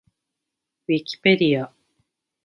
[0.87, 1.71] ウィキペディア